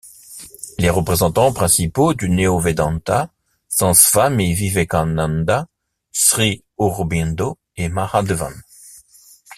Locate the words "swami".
3.93-4.55